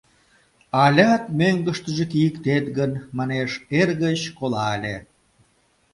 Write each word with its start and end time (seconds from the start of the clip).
Алят 0.83 1.23
мӧҥгыштыжӧ 1.39 2.05
кийыктет 2.11 2.65
гын, 2.77 2.91
манеш, 3.17 3.51
эргыч 3.79 4.21
кола 4.37 4.65
ыле. 4.75 4.95